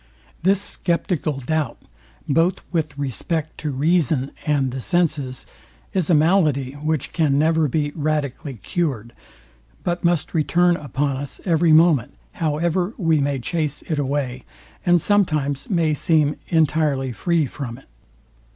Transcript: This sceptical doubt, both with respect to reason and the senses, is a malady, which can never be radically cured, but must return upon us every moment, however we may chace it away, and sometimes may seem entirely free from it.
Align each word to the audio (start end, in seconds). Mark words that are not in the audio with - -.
This 0.41 0.59
sceptical 0.83 1.41
doubt, 1.41 1.77
both 2.27 2.61
with 2.71 2.97
respect 2.97 3.55
to 3.59 3.69
reason 3.69 4.31
and 4.47 4.71
the 4.71 4.79
senses, 4.79 5.45
is 5.93 6.09
a 6.09 6.15
malady, 6.15 6.71
which 6.71 7.13
can 7.13 7.37
never 7.37 7.67
be 7.67 7.91
radically 7.93 8.55
cured, 8.63 9.13
but 9.83 10.03
must 10.03 10.33
return 10.33 10.75
upon 10.75 11.17
us 11.17 11.39
every 11.45 11.71
moment, 11.71 12.15
however 12.31 12.95
we 12.97 13.19
may 13.19 13.37
chace 13.37 13.83
it 13.83 13.99
away, 13.99 14.43
and 14.83 14.99
sometimes 14.99 15.69
may 15.69 15.93
seem 15.93 16.35
entirely 16.49 17.11
free 17.11 17.45
from 17.45 17.77
it. 17.77 17.85